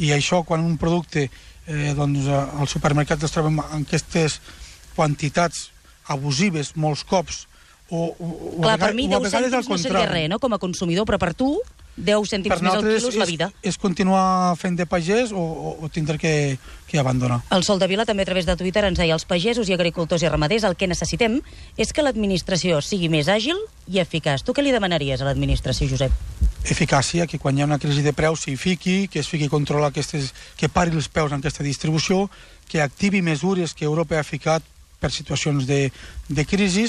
I 0.00 0.14
això, 0.16 0.42
quan 0.46 0.64
un 0.64 0.78
producte 0.80 1.28
eh, 1.70 1.92
doncs, 1.96 2.26
eh, 2.26 2.40
al 2.60 2.68
supermercat 2.70 3.22
es 3.26 3.34
trobem 3.34 3.60
en 3.62 3.84
aquestes 3.86 4.40
quantitats 4.96 5.68
abusives 6.10 6.74
molts 6.74 7.04
cops 7.06 7.44
o, 7.90 8.10
o, 8.14 8.26
o 8.58 8.62
Clar, 8.62 8.76
a 8.76 8.82
per 8.82 8.94
mi 8.94 9.06
o 9.08 9.18
a 9.18 9.20
10 9.22 9.28
vegades 9.28 9.54
al 9.54 9.64
cèntims 9.66 9.86
no 9.86 9.90
seria 9.90 10.08
res, 10.10 10.28
no?, 10.30 10.38
com 10.42 10.54
a 10.54 10.60
consumidor, 10.62 11.06
però 11.08 11.18
per 11.22 11.32
tu 11.34 11.56
10 11.96 12.30
cèntims 12.30 12.62
més 12.62 12.72
al 12.72 12.84
quilo 12.84 13.10
és 13.10 13.16
la 13.18 13.26
és, 13.26 13.30
vida. 13.30 13.50
és 13.62 13.78
continuar 13.78 14.56
fent 14.60 14.76
de 14.78 14.86
pagès 14.86 15.32
o, 15.32 15.40
o, 15.40 15.72
o 15.84 15.90
tindre 15.92 16.18
que, 16.18 16.58
que 16.86 16.98
abandonar. 16.98 17.40
El 17.50 17.64
Sol 17.66 17.80
de 17.80 17.88
Vila 17.90 18.06
també 18.08 18.24
a 18.24 18.30
través 18.30 18.46
de 18.48 18.56
Twitter 18.56 18.84
ens 18.88 18.98
deia 18.98 19.16
els 19.16 19.26
pagesos 19.28 19.68
i 19.68 19.76
agricultors 19.76 20.22
i 20.22 20.30
ramaders 20.30 20.64
el 20.68 20.76
que 20.76 20.88
necessitem 20.90 21.40
és 21.76 21.92
que 21.92 22.04
l'administració 22.06 22.80
sigui 22.84 23.10
més 23.12 23.28
àgil 23.28 23.58
i 23.90 24.00
eficaç. 24.00 24.46
Tu 24.46 24.56
què 24.56 24.64
li 24.64 24.72
demanaries 24.74 25.20
a 25.20 25.28
l'administració, 25.28 25.90
Josep? 25.90 26.14
eficàcia, 26.60 27.26
que 27.26 27.38
quan 27.40 27.56
hi 27.56 27.62
ha 27.62 27.68
una 27.68 27.78
crisi 27.80 28.02
de 28.04 28.12
preus 28.12 28.44
s'hi 28.44 28.56
fiqui, 28.60 29.08
que 29.08 29.20
es 29.20 29.28
fiqui 29.28 29.48
a 29.48 29.52
controlar 29.52 29.90
aquestes, 29.90 30.34
que 30.60 30.68
pari 30.68 30.92
els 30.92 31.08
peus 31.08 31.32
en 31.32 31.40
aquesta 31.40 31.64
distribució, 31.64 32.28
que 32.68 32.82
activi 32.82 33.22
mesures 33.22 33.72
que 33.74 33.88
Europa 33.88 34.18
ha 34.18 34.26
ficat 34.26 34.62
per 35.00 35.10
situacions 35.10 35.66
de, 35.66 35.88
de 36.28 36.44
crisi 36.44 36.84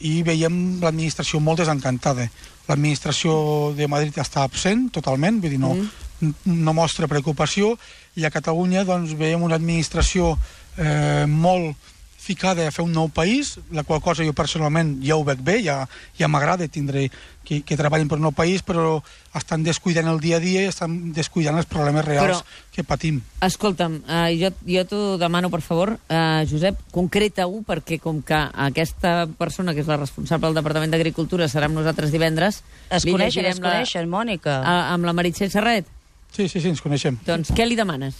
i 0.00 0.22
veiem 0.26 0.80
l'administració 0.82 1.40
molt 1.40 1.62
desencantada. 1.62 2.26
L'administració 2.68 3.72
de 3.76 3.88
Madrid 3.90 4.16
està 4.18 4.42
absent 4.42 4.88
totalment, 4.94 5.40
vull 5.42 5.54
dir, 5.54 5.60
no, 5.60 5.74
mm. 5.76 6.34
no 6.64 6.74
mostra 6.76 7.10
preocupació, 7.10 7.74
i 8.16 8.24
a 8.24 8.32
Catalunya 8.34 8.84
doncs, 8.88 9.14
veiem 9.18 9.42
una 9.42 9.58
administració 9.60 10.34
eh, 10.78 11.26
molt 11.28 11.92
ficada 12.24 12.64
a 12.66 12.72
fer 12.72 12.80
un 12.86 12.92
nou 12.96 13.10
país, 13.12 13.58
la 13.70 13.82
qual 13.84 14.00
cosa 14.00 14.24
jo 14.24 14.32
personalment 14.32 14.96
ja 15.04 15.18
ho 15.18 15.24
veig 15.28 15.42
bé, 15.44 15.58
ja, 15.62 15.82
ja 16.16 16.28
m'agrada 16.32 16.64
tindre 16.72 17.10
que, 17.44 17.58
que 17.60 17.76
treballin 17.76 18.08
per 18.08 18.16
un 18.16 18.24
nou 18.24 18.32
país, 18.32 18.62
però 18.64 19.02
estan 19.36 19.62
descuidant 19.66 20.08
el 20.08 20.22
dia 20.24 20.38
a 20.38 20.40
dia 20.40 20.62
i 20.64 20.70
estan 20.70 21.12
descuidant 21.12 21.58
els 21.60 21.68
problemes 21.68 22.06
reals 22.06 22.40
Però- 22.40 22.62
que 22.72 22.84
patim. 22.88 23.20
Escolta'm, 23.44 23.98
uh, 24.08 24.30
jo, 24.32 24.48
jo 24.64 24.84
t'ho 24.88 25.02
demano, 25.20 25.50
per 25.52 25.60
favor, 25.60 25.92
uh, 26.08 26.40
Josep, 26.48 26.80
concreta-ho, 26.90 27.60
perquè 27.68 28.00
com 28.00 28.22
que 28.24 28.40
aquesta 28.68 29.26
persona, 29.38 29.74
que 29.76 29.84
és 29.84 29.90
la 29.92 30.00
responsable 30.00 30.48
del 30.48 30.56
Departament 30.62 30.90
d'Agricultura, 30.96 31.46
serà 31.52 31.68
amb 31.68 31.76
nosaltres 31.76 32.10
divendres... 32.10 32.62
Es 32.88 33.04
coneixen, 33.04 33.44
es 33.44 33.60
llegirem 33.60 33.60
la- 33.62 33.70
coneixen, 33.76 34.08
Mònica. 34.08 34.56
a, 34.64 34.76
amb 34.96 35.04
la 35.04 35.12
Meritxell 35.12 35.52
Serret. 35.52 35.86
Sí, 36.34 36.48
sí, 36.48 36.58
sí, 36.64 36.72
ens 36.72 36.80
coneixem. 36.82 37.20
Doncs 37.28 37.52
què 37.54 37.68
li 37.68 37.76
demanes? 37.78 38.16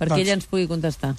Perquè 0.00 0.10
Doncs- 0.16 0.24
ella 0.24 0.34
ens 0.40 0.48
pugui 0.50 0.66
contestar. 0.66 1.12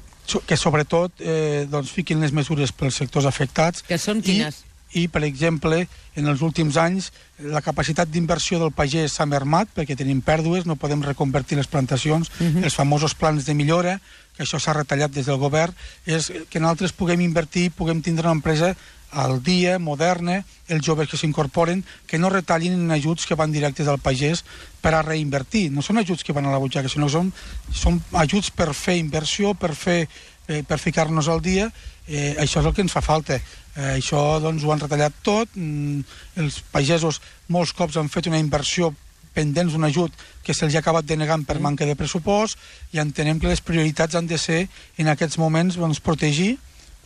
Que 0.48 0.58
sobretot 0.60 1.22
eh, 1.24 1.66
doncs, 1.72 1.92
fiquin 1.96 2.20
les 2.20 2.34
mesures 2.36 2.74
pels 2.76 3.00
sectors 3.00 3.26
afectats. 3.30 3.86
Que 3.88 4.00
són 4.02 4.20
quines? 4.22 4.64
I 4.64 4.68
i, 4.96 5.08
per 5.12 5.24
exemple, 5.28 5.82
en 6.16 6.30
els 6.32 6.42
últims 6.46 6.78
anys 6.80 7.12
la 7.54 7.62
capacitat 7.62 8.10
d'inversió 8.10 8.60
del 8.62 8.72
pagès 8.76 9.18
s'ha 9.18 9.28
mermat 9.28 9.70
perquè 9.76 9.98
tenim 10.00 10.22
pèrdues, 10.24 10.66
no 10.66 10.78
podem 10.80 11.04
reconvertir 11.04 11.58
les 11.58 11.68
plantacions, 11.68 12.32
uh 12.40 12.48
-huh. 12.48 12.64
els 12.64 12.76
famosos 12.76 13.14
plans 13.14 13.46
de 13.46 13.54
millora, 13.54 14.00
que 14.36 14.44
això 14.44 14.60
s'ha 14.60 14.74
retallat 14.74 15.12
des 15.12 15.26
del 15.26 15.38
govern, 15.38 15.74
és 16.06 16.32
que 16.50 16.60
nosaltres 16.60 16.94
puguem 16.94 17.22
invertir, 17.22 17.72
puguem 17.72 18.02
tindre 18.02 18.28
una 18.28 18.38
empresa 18.38 18.76
al 19.12 19.42
dia, 19.44 19.78
moderna, 19.80 20.42
els 20.68 20.86
joves 20.86 21.10
que 21.10 21.18
s'incorporen, 21.18 21.84
que 22.08 22.20
no 22.20 22.32
retallin 22.34 22.74
en 22.76 22.92
ajuts 22.92 23.26
que 23.26 23.38
van 23.40 23.54
directes 23.54 23.88
al 23.88 24.02
pagès 24.04 24.44
per 24.82 24.94
a 24.94 25.04
reinvertir. 25.06 25.70
No 25.72 25.82
són 25.86 26.02
ajuts 26.02 26.24
que 26.24 26.36
van 26.36 26.46
a 26.46 26.52
la 26.52 26.60
butxaca, 26.62 26.92
sinó 26.92 27.10
són, 27.10 27.32
són 27.72 28.02
ajuts 28.20 28.52
per 28.52 28.74
fer 28.76 28.98
inversió, 29.00 29.54
per 29.56 29.74
fer 29.76 30.02
eh, 30.48 30.64
per 30.64 30.80
ficar-nos 30.80 31.28
al 31.28 31.42
dia, 31.42 31.72
eh, 32.08 32.36
això 32.40 32.62
és 32.62 32.66
el 32.66 32.74
que 32.74 32.82
ens 32.82 32.94
fa 32.94 33.04
falta. 33.04 33.36
Eh, 33.76 33.98
això 33.98 34.40
doncs, 34.42 34.64
ho 34.64 34.72
han 34.72 34.80
retallat 34.80 35.14
tot, 35.22 35.50
mm, 35.56 36.02
els 36.38 36.62
pagesos 36.72 37.22
molts 37.48 37.74
cops 37.74 37.98
han 37.98 38.10
fet 38.10 38.28
una 38.28 38.40
inversió 38.40 38.94
pendents 39.34 39.74
d'un 39.74 39.84
ajut 39.84 40.12
que 40.42 40.54
se'ls 40.54 40.74
ha 40.74 40.80
acabat 40.80 41.06
denegant 41.06 41.46
per 41.46 41.60
manca 41.60 41.86
de 41.86 41.96
pressupost 41.96 42.58
i 42.94 42.98
entenem 42.98 43.40
que 43.40 43.52
les 43.52 43.62
prioritats 43.62 44.16
han 44.16 44.26
de 44.26 44.38
ser 44.38 44.68
en 44.98 45.08
aquests 45.08 45.38
moments 45.38 45.78
doncs, 45.78 46.00
protegir 46.00 46.58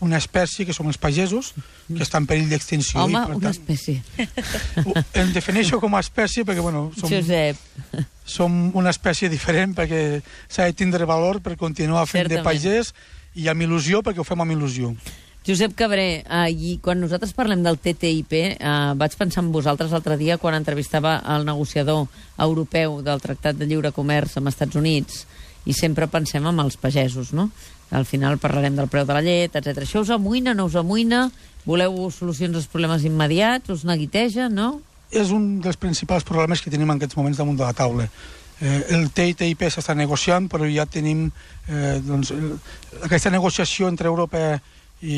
una 0.01 0.17
espècie 0.17 0.65
que 0.65 0.73
són 0.73 0.89
els 0.89 0.97
pagesos, 1.01 1.53
que 1.87 2.01
està 2.01 2.19
en 2.21 2.27
perill 2.29 2.49
d'extinció. 2.49 3.03
Home, 3.03 3.19
i, 3.19 3.29
per 3.29 3.37
una 3.37 3.51
tant, 3.51 3.55
espècie. 3.55 4.01
em 5.21 5.33
defineixo 5.35 5.79
com 5.81 5.95
a 5.95 6.01
espècie 6.03 6.45
perquè 6.47 6.61
bueno, 6.63 6.87
som, 6.97 7.09
Josep, 7.11 7.57
som 8.25 8.61
una 8.77 8.93
espècie 8.93 9.29
diferent 9.31 9.75
perquè 9.77 10.21
s'ha 10.49 10.67
de 10.69 10.77
tindre 10.77 11.05
valor 11.09 11.41
per 11.45 11.57
continuar 11.59 12.07
fent 12.09 12.25
Certament. 12.25 12.41
de 12.41 12.47
pagès 12.49 12.93
i 13.37 13.47
amb 13.51 13.67
il·lusió 13.67 14.01
perquè 14.05 14.23
ho 14.23 14.27
fem 14.27 14.41
amb 14.41 14.57
il·lusió. 14.57 14.95
Josep 15.41 15.73
Cabré, 15.73 16.21
i 16.53 16.75
quan 16.85 16.99
nosaltres 17.01 17.33
parlem 17.33 17.63
del 17.65 17.79
TTIP, 17.81 18.33
eh, 18.37 18.73
vaig 18.93 19.15
pensar 19.17 19.41
en 19.41 19.49
vosaltres 19.53 19.89
l'altre 19.89 20.17
dia 20.17 20.37
quan 20.37 20.53
entrevistava 20.53 21.15
el 21.33 21.47
negociador 21.47 22.05
europeu 22.37 22.99
del 23.01 23.23
Tractat 23.23 23.57
de 23.57 23.65
Lliure 23.65 23.89
Comerç 23.95 24.37
amb 24.37 24.51
Estats 24.51 24.77
Units, 24.77 25.25
i 25.65 25.73
sempre 25.73 26.07
pensem 26.09 26.45
en 26.45 26.61
els 26.61 26.77
pagesos, 26.77 27.33
no? 27.33 27.49
Al 27.91 28.05
final 28.07 28.37
parlarem 28.39 28.75
del 28.75 28.87
preu 28.87 29.05
de 29.05 29.13
la 29.13 29.21
llet, 29.21 29.55
etc. 29.55 29.83
Això 29.83 30.01
us 30.05 30.09
amoïna, 30.15 30.53
no 30.55 30.65
us 30.69 30.77
amoïna? 30.79 31.25
Voleu 31.65 32.09
solucions 32.09 32.55
als 32.55 32.69
problemes 32.71 33.03
immediats? 33.05 33.69
Us 33.69 33.83
neguiteja, 33.85 34.47
no? 34.49 34.79
és 35.11 35.31
un 35.35 35.59
dels 35.59 35.75
principals 35.75 36.23
problemes 36.23 36.61
que 36.63 36.71
tenim 36.71 36.89
en 36.89 36.95
aquests 36.95 37.17
moments 37.19 37.35
damunt 37.41 37.57
de 37.59 37.65
la 37.67 37.75
taula. 37.75 38.05
Eh, 38.61 38.77
el 38.95 39.09
TTIP 39.11 39.65
s'està 39.67 39.91
negociant, 39.97 40.47
però 40.47 40.67
ja 40.71 40.85
tenim 40.87 41.25
eh, 41.67 41.97
doncs, 42.05 42.31
el, 42.31 42.53
aquesta 43.03 43.31
negociació 43.33 43.89
entre 43.91 44.07
Europa 44.07 44.39
i, 45.01 45.17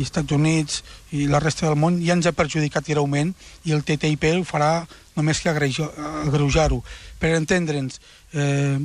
i 0.00 0.02
Estats 0.02 0.34
Units 0.34 0.82
i 1.14 1.28
la 1.30 1.38
resta 1.38 1.68
del 1.68 1.78
món 1.78 2.00
ja 2.02 2.16
ens 2.16 2.26
ha 2.26 2.34
perjudicat 2.34 2.88
greument 2.88 3.30
i 3.68 3.76
el 3.76 3.84
TTIP 3.86 4.26
ho 4.32 4.42
farà 4.48 4.72
només 5.14 5.38
que 5.38 5.52
agreuja- 5.52 5.92
agreujar-ho. 6.24 6.82
Per 7.20 7.34
entendre'ns, 7.36 8.00
eh, 8.32 8.78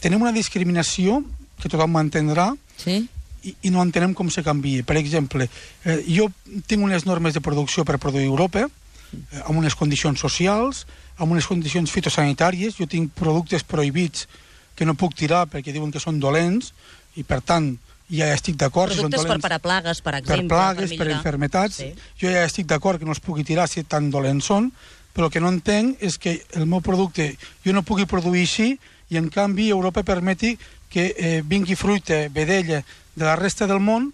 tenim 0.00 0.22
una 0.22 0.32
discriminació 0.32 1.20
que 1.62 1.70
tothom 1.72 1.94
m'entendrà, 1.96 2.50
Sí? 2.76 3.04
i, 3.42 3.54
i 3.66 3.70
no 3.74 3.82
entenem 3.82 4.12
com 4.14 4.28
se 4.30 4.42
canvia. 4.46 4.84
Per 4.86 4.96
exemple, 5.00 5.48
eh, 5.84 6.00
jo 6.06 6.28
tinc 6.66 6.82
unes 6.82 7.06
normes 7.06 7.34
de 7.34 7.40
producció 7.42 7.84
per 7.86 7.98
produir 8.02 8.26
a 8.26 8.30
Europa, 8.30 8.66
eh, 8.66 9.40
amb 9.46 9.58
unes 9.58 9.74
condicions 9.78 10.18
socials, 10.20 10.84
amb 11.18 11.32
unes 11.34 11.46
condicions 11.46 11.90
fitosanitàries, 11.90 12.76
jo 12.78 12.86
tinc 12.86 13.12
productes 13.18 13.62
prohibits 13.66 14.28
que 14.74 14.86
no 14.88 14.94
puc 14.94 15.14
tirar 15.18 15.46
perquè 15.50 15.72
diuen 15.74 15.90
que 15.92 16.00
són 16.00 16.20
dolents, 16.20 16.72
i 17.16 17.22
per 17.26 17.42
tant 17.44 17.74
ja 18.12 18.30
estic 18.32 18.56
d'acord 18.60 18.92
Productes 18.92 19.20
per, 19.22 19.26
dolents 19.28 19.42
per 19.44 19.52
a 19.52 19.58
plagues, 19.58 20.00
per 20.00 20.12
per 20.12 20.20
exemple. 20.20 20.48
plagues, 20.56 20.88
per, 20.90 20.98
millorar. 20.98 21.18
enfermetats. 21.18 21.76
Sí. 21.82 21.90
Jo 22.20 22.30
ja 22.32 22.44
estic 22.44 22.66
d'acord 22.70 22.98
que 22.98 23.04
no 23.08 23.12
els 23.12 23.20
pugui 23.20 23.44
tirar 23.44 23.66
si 23.68 23.82
tan 23.84 24.10
dolents 24.10 24.46
són, 24.46 24.70
però 25.12 25.26
el 25.28 25.32
que 25.34 25.40
no 25.40 25.50
entenc 25.52 26.00
és 26.00 26.16
que 26.18 26.38
el 26.56 26.66
meu 26.66 26.80
producte 26.80 27.34
jo 27.66 27.72
no 27.76 27.82
pugui 27.84 28.06
produir 28.08 28.46
així 28.46 28.78
i 29.12 29.18
en 29.20 29.28
canvi 29.28 29.68
Europa 29.68 30.02
permeti 30.08 30.54
que 30.92 31.12
eh, 31.16 31.40
vingui 31.44 31.76
fruita, 31.76 32.26
vedella 32.28 32.82
de 33.14 33.24
la 33.24 33.36
resta 33.36 33.66
del 33.66 33.80
món 33.80 34.10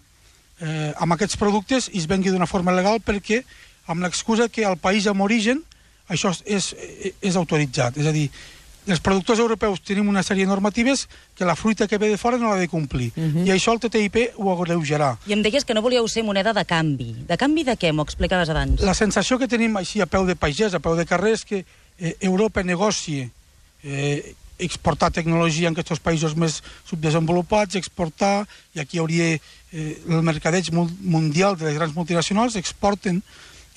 eh, 0.60 0.92
amb 0.96 1.16
aquests 1.16 1.38
productes 1.40 1.88
i 1.92 1.98
es 1.98 2.06
vengui 2.10 2.30
d'una 2.30 2.46
forma 2.50 2.74
legal 2.74 3.02
perquè 3.02 3.42
amb 3.88 4.04
l'excusa 4.04 4.48
que 4.52 4.66
al 4.66 4.78
país 4.78 5.08
amb 5.10 5.24
origen 5.26 5.64
això 6.08 6.30
és, 6.44 6.70
és, 6.72 7.16
és 7.20 7.36
autoritzat. 7.36 7.98
És 8.00 8.06
a 8.08 8.14
dir, 8.14 8.28
els 8.88 9.02
productors 9.04 9.40
europeus 9.42 9.82
tenim 9.84 10.08
una 10.08 10.22
sèrie 10.24 10.46
de 10.46 10.50
normatives 10.50 11.06
que 11.36 11.44
la 11.44 11.56
fruita 11.56 11.86
que 11.88 11.98
ve 12.00 12.08
de 12.08 12.16
fora 12.16 12.38
no 12.40 12.48
l'ha 12.48 12.60
de 12.62 12.68
complir. 12.68 13.10
Uh 13.14 13.22
-huh. 13.22 13.46
I 13.46 13.50
això 13.52 13.72
el 13.72 13.80
TTIP 13.80 14.16
ho 14.36 14.50
agreujarà. 14.52 15.16
I 15.26 15.32
em 15.32 15.42
deies 15.42 15.64
que 15.64 15.74
no 15.74 15.82
volíeu 15.82 16.08
ser 16.08 16.24
moneda 16.24 16.52
de 16.52 16.64
canvi. 16.64 17.14
De 17.28 17.36
canvi 17.36 17.64
de 17.64 17.76
què? 17.76 17.92
M'ho 17.92 18.02
explicaves 18.02 18.48
abans. 18.48 18.80
La 18.80 18.94
sensació 18.94 19.38
que 19.38 19.48
tenim 19.48 19.76
així 19.76 20.00
a 20.00 20.06
peu 20.06 20.24
de 20.26 20.34
pagès, 20.34 20.74
a 20.74 20.80
peu 20.80 20.96
de 20.96 21.04
carrer, 21.04 21.32
és 21.32 21.44
que 21.44 21.64
eh, 21.98 22.16
Europa 22.20 22.62
negocia 22.62 23.28
eh, 23.84 24.34
exportar 24.58 25.10
tecnologia 25.14 25.68
en 25.68 25.76
aquests 25.78 26.02
països 26.02 26.34
més 26.36 26.62
subdesenvolupats, 26.88 27.76
exportar, 27.78 28.46
i 28.74 28.80
aquí 28.82 28.98
hi 28.98 29.00
hauria 29.02 29.28
eh, 29.34 30.02
el 30.08 30.22
mercadeig 30.26 30.72
mu- 30.74 30.90
mundial 31.00 31.56
de 31.56 31.66
les 31.68 31.76
grans 31.78 31.94
multinacionals, 31.94 32.56
exporten, 32.56 33.22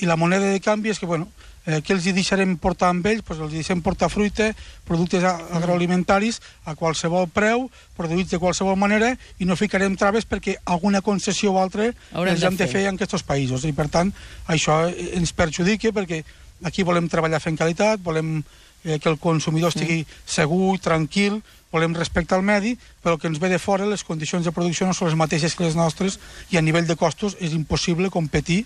i 0.02 0.08
la 0.10 0.18
moneda 0.18 0.50
de 0.50 0.60
canvi 0.60 0.90
és 0.90 0.98
que, 1.00 1.06
bueno, 1.06 1.28
eh, 1.68 1.78
què 1.86 1.94
els 1.94 2.08
hi 2.10 2.14
deixarem 2.18 2.56
portar 2.58 2.90
amb 2.90 3.06
ells? 3.06 3.22
Pues 3.22 3.38
els 3.40 3.52
deixem 3.54 3.82
portar 3.86 4.10
fruita, 4.10 4.48
productes 4.88 5.24
a- 5.24 5.36
agroalimentaris 5.60 6.40
a 6.66 6.74
qualsevol 6.76 7.28
preu, 7.30 7.68
produïts 7.98 8.32
de 8.34 8.40
qualsevol 8.42 8.76
manera, 8.82 9.12
i 9.38 9.46
no 9.46 9.56
ficarem 9.60 9.94
traves 9.96 10.26
perquè 10.26 10.56
alguna 10.66 11.02
concessió 11.06 11.52
o 11.54 11.60
altra 11.62 11.92
Haurem 12.14 12.34
els 12.34 12.44
hem 12.44 12.58
de 12.58 12.66
fer. 12.66 12.82
fer 12.82 12.88
en 12.90 12.98
aquests 12.98 13.22
països. 13.24 13.64
I, 13.70 13.74
per 13.78 13.90
tant, 13.94 14.10
això 14.48 14.88
eh, 14.90 15.12
ens 15.22 15.32
perjudica 15.38 15.94
perquè 15.94 16.24
aquí 16.64 16.82
volem 16.84 17.08
treballar 17.10 17.40
fent 17.42 17.58
qualitat, 17.58 18.02
volem 18.02 18.40
eh, 18.84 19.00
que 19.00 19.10
el 19.10 19.18
consumidor 19.20 19.70
estigui 19.74 20.06
segur, 20.26 20.80
tranquil, 20.80 21.42
volem 21.72 21.94
respectar 21.96 22.38
el 22.38 22.44
medi, 22.44 22.76
però 23.04 23.18
que 23.18 23.28
ens 23.32 23.40
ve 23.40 23.48
de 23.50 23.60
fora, 23.60 23.86
les 23.88 24.04
condicions 24.04 24.44
de 24.46 24.52
producció 24.52 24.88
no 24.88 24.94
són 24.94 25.08
les 25.08 25.16
mateixes 25.18 25.56
que 25.56 25.64
les 25.64 25.76
nostres 25.80 26.20
i 26.52 26.58
a 26.58 26.62
nivell 26.62 26.88
de 26.88 26.98
costos 27.00 27.38
és 27.40 27.54
impossible 27.56 28.10
competir 28.12 28.66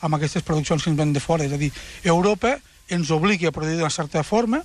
amb 0.00 0.16
aquestes 0.16 0.42
produccions 0.42 0.82
que 0.82 0.90
ens 0.90 0.98
ven 0.98 1.12
de 1.12 1.20
fora. 1.20 1.44
És 1.44 1.52
a 1.52 1.58
dir, 1.60 1.70
Europa 2.02 2.56
ens 2.88 3.10
obliga 3.14 3.48
a 3.48 3.52
produir 3.54 3.76
d'una 3.78 3.90
certa 3.94 4.24
forma, 4.26 4.64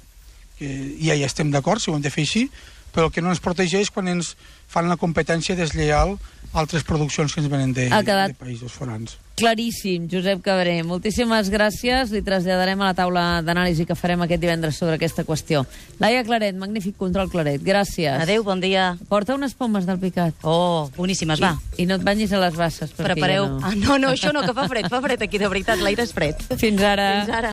que 0.58 0.96
ja 1.04 1.14
hi 1.14 1.24
estem 1.28 1.52
d'acord, 1.52 1.82
si 1.84 1.92
ho 1.92 1.96
hem 1.96 2.02
de 2.02 2.10
fer 2.10 2.24
així, 2.26 2.48
però 2.96 3.12
que 3.12 3.22
no 3.22 3.30
ens 3.30 3.42
protegeix 3.44 3.92
quan 3.92 4.08
ens 4.08 4.34
fan 4.72 4.88
la 4.90 4.96
competència 4.98 5.54
deslleial 5.60 6.16
altres 6.54 6.86
produccions 6.88 7.34
que 7.36 7.42
ens 7.44 7.50
venen 7.52 7.74
de, 7.76 7.90
quedat- 7.92 8.08
de 8.32 8.40
països 8.40 8.72
forans. 8.72 9.18
Claríssim, 9.36 10.08
Josep 10.08 10.40
Cabré. 10.40 10.78
Moltíssimes 10.88 11.50
gràcies. 11.52 12.12
Li 12.16 12.22
traslladarem 12.24 12.80
a 12.80 12.88
la 12.88 12.96
taula 12.96 13.24
d'anàlisi 13.44 13.84
que 13.84 13.98
farem 14.00 14.22
aquest 14.24 14.40
divendres 14.40 14.78
sobre 14.80 14.96
aquesta 14.96 15.26
qüestió. 15.28 15.66
Laia 16.00 16.24
Claret, 16.24 16.56
magnífic 16.56 16.96
control 16.96 17.28
Claret. 17.30 17.60
Gràcies. 17.60 18.16
Adéu, 18.24 18.46
bon 18.48 18.64
dia. 18.64 18.94
Porta 19.10 19.36
unes 19.36 19.52
pomes 19.54 19.84
del 19.86 20.00
picat. 20.00 20.40
Oh, 20.48 20.88
boníssimes, 20.96 21.44
va. 21.44 21.58
I, 21.76 21.84
I 21.84 21.90
no 21.90 22.00
et 22.00 22.06
banyis 22.08 22.32
a 22.32 22.40
les 22.46 22.56
basses. 22.56 22.96
Prepareu... 22.96 23.44
Ja 23.44 23.52
no. 23.52 23.60
Ah, 23.66 23.76
no, 23.76 23.98
no, 24.00 24.14
això 24.16 24.32
no, 24.32 24.46
que 24.48 24.56
fa 24.56 24.70
fred, 24.72 24.88
fa 24.88 25.02
fred 25.04 25.28
aquí, 25.28 25.42
de 25.42 25.52
veritat, 25.52 25.84
l'aire 25.84 26.08
és 26.08 26.16
fred. 26.16 26.40
Fins 26.56 26.88
ara. 26.88 27.10
Fins 27.20 27.36
ara. 27.36 27.44